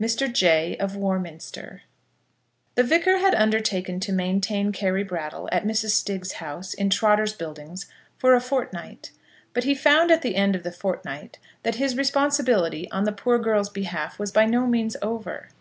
MR. 0.00 0.32
JAY 0.32 0.76
OF 0.76 0.94
WARMINSTER. 0.94 1.82
The 2.76 2.82
Vicar 2.84 3.18
had 3.18 3.34
undertaken 3.34 3.98
to 3.98 4.12
maintain 4.12 4.70
Carry 4.70 5.02
Brattle 5.02 5.48
at 5.50 5.64
Mrs. 5.64 5.90
Stiggs's 5.90 6.34
house, 6.34 6.74
in 6.74 6.90
Trotter's 6.90 7.32
Buildings, 7.32 7.86
for 8.16 8.34
a 8.36 8.40
fortnight, 8.40 9.10
but 9.52 9.64
he 9.64 9.74
found 9.74 10.12
at 10.12 10.22
the 10.22 10.36
end 10.36 10.54
of 10.54 10.62
the 10.62 10.70
fortnight 10.70 11.40
that 11.64 11.74
his 11.74 11.96
responsibility 11.96 12.88
on 12.92 13.02
the 13.02 13.10
poor 13.10 13.36
girl's 13.36 13.68
behalf 13.68 14.16
was 14.16 14.30
by 14.30 14.44
no 14.46 14.68
means 14.68 14.94
over. 15.02 15.48